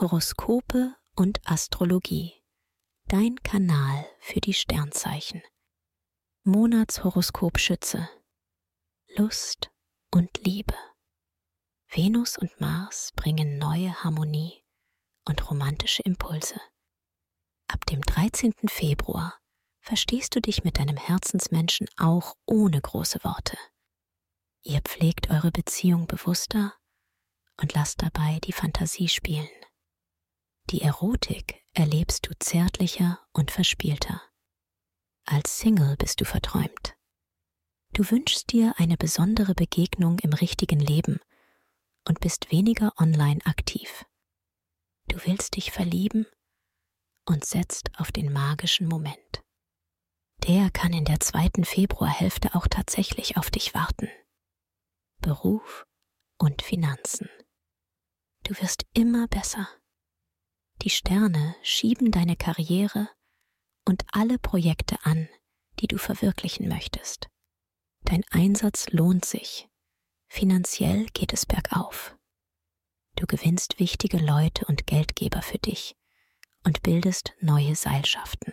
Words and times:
Horoskope 0.00 0.94
und 1.16 1.40
Astrologie. 1.44 2.32
Dein 3.08 3.34
Kanal 3.42 4.06
für 4.20 4.38
die 4.38 4.54
Sternzeichen. 4.54 5.42
Monatshoroskop 6.44 7.58
Schütze. 7.58 8.08
Lust 9.16 9.72
und 10.14 10.30
Liebe. 10.46 10.76
Venus 11.88 12.38
und 12.38 12.60
Mars 12.60 13.10
bringen 13.16 13.58
neue 13.58 14.04
Harmonie 14.04 14.62
und 15.26 15.50
romantische 15.50 16.04
Impulse. 16.04 16.60
Ab 17.66 17.84
dem 17.86 18.02
13. 18.02 18.54
Februar 18.68 19.36
verstehst 19.80 20.36
du 20.36 20.40
dich 20.40 20.62
mit 20.62 20.78
deinem 20.78 20.96
Herzensmenschen 20.96 21.88
auch 21.96 22.36
ohne 22.46 22.80
große 22.80 23.24
Worte. 23.24 23.58
Ihr 24.62 24.80
pflegt 24.80 25.28
eure 25.30 25.50
Beziehung 25.50 26.06
bewusster 26.06 26.74
und 27.60 27.74
lasst 27.74 28.00
dabei 28.00 28.38
die 28.44 28.52
Fantasie 28.52 29.08
spielen. 29.08 29.48
Die 30.70 30.82
Erotik 30.82 31.64
erlebst 31.72 32.26
du 32.26 32.38
zärtlicher 32.38 33.26
und 33.32 33.50
verspielter. 33.50 34.20
Als 35.24 35.58
Single 35.58 35.96
bist 35.96 36.20
du 36.20 36.26
verträumt. 36.26 36.94
Du 37.94 38.10
wünschst 38.10 38.52
dir 38.52 38.74
eine 38.76 38.98
besondere 38.98 39.54
Begegnung 39.54 40.18
im 40.18 40.34
richtigen 40.34 40.78
Leben 40.78 41.20
und 42.06 42.20
bist 42.20 42.52
weniger 42.52 42.92
online 42.98 43.40
aktiv. 43.46 44.04
Du 45.08 45.16
willst 45.24 45.56
dich 45.56 45.70
verlieben 45.70 46.26
und 47.24 47.46
setzt 47.46 47.90
auf 47.98 48.12
den 48.12 48.30
magischen 48.30 48.88
Moment. 48.88 49.42
Der 50.46 50.70
kann 50.70 50.92
in 50.92 51.06
der 51.06 51.20
zweiten 51.20 51.64
Februarhälfte 51.64 52.54
auch 52.54 52.68
tatsächlich 52.68 53.38
auf 53.38 53.50
dich 53.50 53.72
warten. 53.72 54.08
Beruf 55.22 55.86
und 56.38 56.60
Finanzen. 56.60 57.28
Du 58.44 58.54
wirst 58.60 58.86
immer 58.92 59.28
besser. 59.28 59.66
Die 60.82 60.90
Sterne 60.90 61.56
schieben 61.62 62.12
deine 62.12 62.36
Karriere 62.36 63.08
und 63.84 64.04
alle 64.12 64.38
Projekte 64.38 64.96
an, 65.02 65.28
die 65.80 65.88
du 65.88 65.98
verwirklichen 65.98 66.68
möchtest. 66.68 67.28
Dein 68.02 68.22
Einsatz 68.30 68.90
lohnt 68.90 69.24
sich. 69.24 69.68
Finanziell 70.28 71.06
geht 71.06 71.32
es 71.32 71.46
bergauf. 71.46 72.16
Du 73.16 73.26
gewinnst 73.26 73.80
wichtige 73.80 74.18
Leute 74.18 74.66
und 74.66 74.86
Geldgeber 74.86 75.42
für 75.42 75.58
dich 75.58 75.96
und 76.64 76.82
bildest 76.82 77.34
neue 77.40 77.74
Seilschaften. 77.74 78.52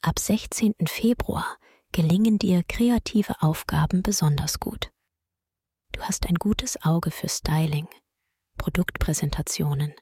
Ab 0.00 0.18
16. 0.18 0.74
Februar 0.86 1.58
gelingen 1.92 2.38
dir 2.38 2.62
kreative 2.62 3.42
Aufgaben 3.42 4.02
besonders 4.02 4.58
gut. 4.58 4.90
Du 5.92 6.00
hast 6.00 6.26
ein 6.26 6.36
gutes 6.36 6.82
Auge 6.82 7.10
für 7.10 7.28
Styling, 7.28 7.88
Produktpräsentationen 8.56 9.94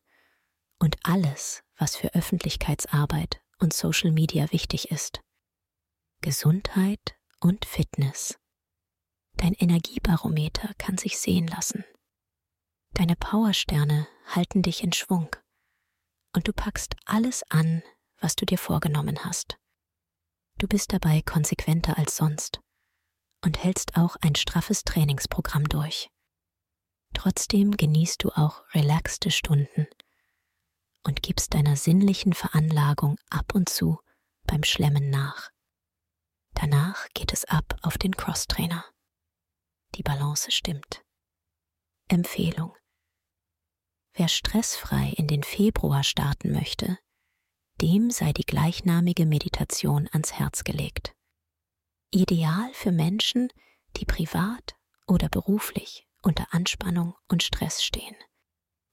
und 0.78 0.96
alles, 1.02 1.62
was 1.76 1.96
für 1.96 2.14
Öffentlichkeitsarbeit 2.14 3.40
und 3.58 3.72
Social 3.72 4.12
Media 4.12 4.50
wichtig 4.52 4.90
ist. 4.90 5.20
Gesundheit 6.20 7.16
und 7.40 7.64
Fitness. 7.64 8.38
Dein 9.36 9.54
Energiebarometer 9.54 10.74
kann 10.78 10.98
sich 10.98 11.18
sehen 11.18 11.46
lassen. 11.46 11.84
Deine 12.94 13.16
Powersterne 13.16 14.08
halten 14.26 14.62
dich 14.62 14.82
in 14.82 14.92
Schwung 14.92 15.34
und 16.34 16.48
du 16.48 16.52
packst 16.52 16.96
alles 17.04 17.44
an, 17.50 17.82
was 18.20 18.34
du 18.34 18.46
dir 18.46 18.58
vorgenommen 18.58 19.24
hast. 19.24 19.58
Du 20.58 20.66
bist 20.66 20.92
dabei 20.92 21.22
konsequenter 21.22 21.98
als 21.98 22.16
sonst 22.16 22.60
und 23.44 23.62
hältst 23.62 23.96
auch 23.96 24.16
ein 24.20 24.34
straffes 24.34 24.82
Trainingsprogramm 24.82 25.68
durch. 25.68 26.10
Trotzdem 27.14 27.76
genießt 27.76 28.24
du 28.24 28.30
auch 28.30 28.64
relaxte 28.74 29.30
Stunden 29.30 29.86
und 29.86 30.07
gibst 31.28 31.52
deiner 31.52 31.76
sinnlichen 31.76 32.32
Veranlagung 32.32 33.18
ab 33.28 33.54
und 33.54 33.68
zu 33.68 34.00
beim 34.44 34.64
Schlemmen 34.64 35.10
nach. 35.10 35.50
Danach 36.54 37.06
geht 37.12 37.34
es 37.34 37.44
ab 37.44 37.76
auf 37.82 37.98
den 37.98 38.16
Crosstrainer. 38.16 38.82
Die 39.94 40.02
Balance 40.02 40.50
stimmt. 40.50 41.04
Empfehlung. 42.08 42.74
Wer 44.14 44.28
stressfrei 44.28 45.12
in 45.18 45.26
den 45.26 45.42
Februar 45.42 46.02
starten 46.02 46.50
möchte, 46.50 46.98
dem 47.82 48.10
sei 48.10 48.32
die 48.32 48.46
gleichnamige 48.46 49.26
Meditation 49.26 50.08
ans 50.10 50.32
Herz 50.32 50.64
gelegt. 50.64 51.12
Ideal 52.10 52.72
für 52.72 52.90
Menschen, 52.90 53.52
die 53.98 54.06
privat 54.06 54.76
oder 55.06 55.28
beruflich 55.28 56.08
unter 56.22 56.54
Anspannung 56.54 57.16
und 57.28 57.42
Stress 57.42 57.84
stehen. 57.84 58.16